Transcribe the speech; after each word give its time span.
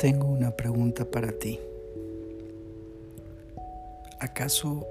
Tengo 0.00 0.28
una 0.28 0.50
pregunta 0.56 1.04
para 1.04 1.30
ti. 1.30 1.60
¿Acaso 4.18 4.86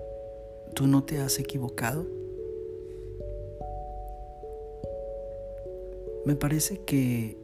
tú 0.76 0.86
no 0.86 1.04
te 1.04 1.20
has 1.20 1.40
equivocado? 1.40 2.06
Me 6.26 6.36
parece 6.36 6.82
que 6.82 7.36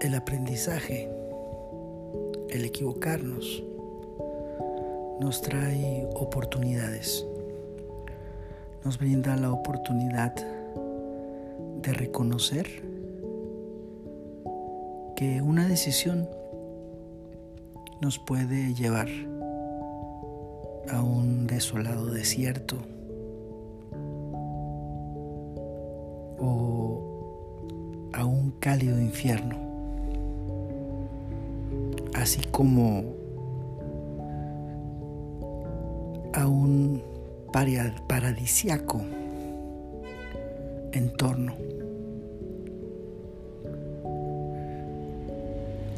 el 0.00 0.14
aprendizaje, 0.14 1.10
el 2.50 2.66
equivocarnos, 2.66 3.64
nos 5.18 5.42
trae 5.42 6.08
oportunidades. 6.14 7.26
Nos 8.84 8.96
brinda 8.96 9.34
la 9.34 9.52
oportunidad 9.52 10.36
de 11.82 11.92
reconocer 11.92 12.91
que 15.16 15.42
una 15.42 15.68
decisión 15.68 16.28
nos 18.00 18.18
puede 18.18 18.74
llevar 18.74 19.08
a 20.90 21.02
un 21.02 21.46
desolado 21.46 22.06
desierto 22.06 22.76
o 26.38 28.10
a 28.12 28.24
un 28.24 28.52
cálido 28.58 29.00
infierno, 29.00 29.56
así 32.14 32.40
como 32.50 33.04
a 36.32 36.46
un 36.46 37.02
paradisiaco 37.52 39.02
entorno. 40.92 41.71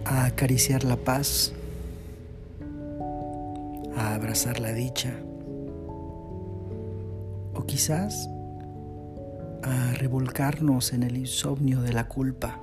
A 0.05 0.27
acariciar 0.27 0.85
la 0.85 0.97
paz, 0.97 1.53
a 3.97 4.15
abrazar 4.15 4.61
la 4.61 4.73
dicha, 4.73 5.15
o 7.55 7.65
quizás 7.67 8.29
a 9.63 9.95
revolcarnos 9.95 10.93
en 10.93 11.05
el 11.05 11.17
insomnio 11.17 11.81
de 11.81 11.93
la 11.93 12.09
culpa, 12.09 12.61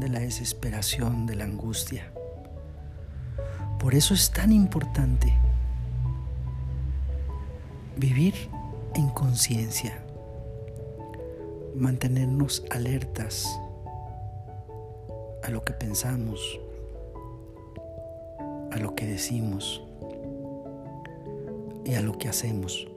de 0.00 0.08
la 0.08 0.20
desesperación, 0.20 1.26
de 1.26 1.36
la 1.36 1.44
angustia. 1.44 2.12
Por 3.78 3.94
eso 3.94 4.14
es 4.14 4.30
tan 4.30 4.50
importante 4.50 5.34
vivir 7.96 8.34
en 8.94 9.08
conciencia, 9.10 10.02
mantenernos 11.76 12.64
alertas, 12.70 13.60
a 15.44 15.50
lo 15.50 15.62
que 15.62 15.74
pensamos, 15.74 16.58
a 18.72 18.78
lo 18.78 18.94
que 18.94 19.06
decimos 19.06 19.82
y 21.84 21.94
a 21.94 22.00
lo 22.00 22.16
que 22.16 22.30
hacemos. 22.30 22.88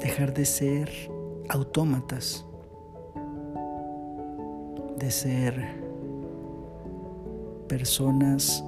Dejar 0.00 0.34
de 0.34 0.44
ser 0.44 0.90
autómatas, 1.48 2.44
de 4.98 5.10
ser 5.12 5.54
personas 7.68 8.64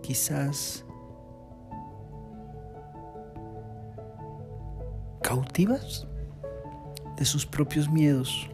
quizás 0.00 0.82
cautivas 5.20 6.06
de 7.18 7.24
sus 7.26 7.44
propios 7.44 7.90
miedos 7.90 8.48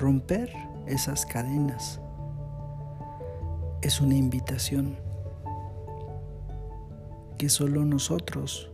Romper 0.00 0.50
esas 0.86 1.26
cadenas 1.26 2.00
es 3.82 4.00
una 4.00 4.14
invitación 4.14 4.96
que 7.36 7.50
solo 7.50 7.84
nosotros 7.84 8.72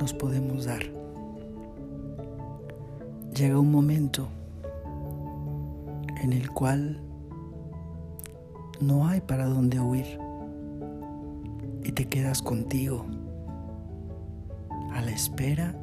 nos 0.00 0.14
podemos 0.14 0.64
dar. 0.64 0.80
Llega 3.36 3.58
un 3.58 3.70
momento 3.70 4.26
en 6.22 6.32
el 6.32 6.50
cual 6.50 7.02
no 8.80 9.06
hay 9.06 9.20
para 9.20 9.44
dónde 9.44 9.78
huir 9.80 10.18
y 11.84 11.92
te 11.92 12.08
quedas 12.08 12.40
contigo 12.40 13.04
a 14.94 15.02
la 15.02 15.10
espera 15.10 15.81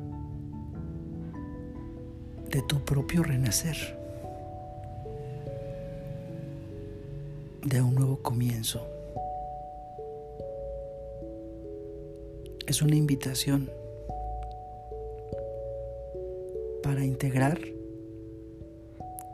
de 2.49 2.63
tu 2.63 2.83
propio 2.83 3.21
renacer, 3.21 3.77
de 7.63 7.81
un 7.81 7.93
nuevo 7.93 8.17
comienzo. 8.23 8.87
Es 12.65 12.81
una 12.81 12.95
invitación 12.95 13.69
para 16.81 17.05
integrar 17.05 17.59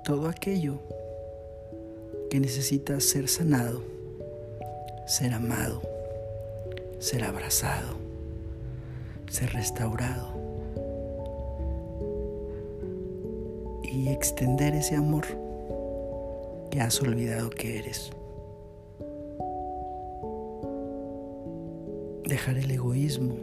todo 0.03 0.27
aquello 0.27 0.79
que 2.29 2.39
necesita 2.41 2.99
ser 2.99 3.29
sanado, 3.29 3.81
ser 5.07 5.33
amado, 5.33 5.81
ser 6.99 7.23
abrazado, 7.23 7.95
ser 9.29 9.53
restaurado 9.53 10.44
y 13.95 14.09
extender 14.09 14.75
ese 14.75 14.97
amor 14.97 15.25
que 16.69 16.81
has 16.81 17.01
olvidado 17.01 17.49
que 17.49 17.79
eres. 17.79 18.11
Dejar 22.27 22.57
el 22.57 22.69
egoísmo 22.71 23.35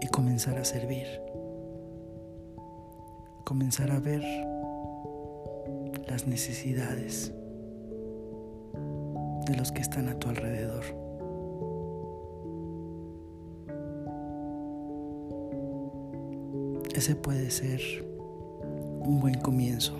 y 0.00 0.08
comenzar 0.08 0.58
a 0.58 0.64
servir. 0.64 1.06
Comenzar 3.44 3.92
a 3.92 4.00
ver 4.00 4.22
las 6.08 6.26
necesidades 6.26 7.32
de 9.46 9.56
los 9.56 9.70
que 9.70 9.82
están 9.82 10.08
a 10.08 10.18
tu 10.18 10.28
alrededor. 10.28 10.82
Ese 16.92 17.14
puede 17.14 17.50
ser 17.50 18.09
un 19.00 19.20
buen 19.20 19.34
comienzo 19.40 19.92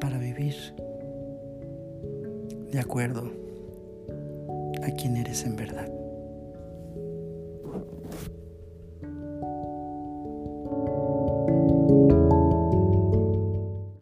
para 0.00 0.18
vivir 0.18 0.54
de 2.70 2.80
acuerdo 2.80 3.30
a 4.82 4.90
quien 4.92 5.16
eres 5.16 5.44
en 5.44 5.56
verdad. 5.56 6.01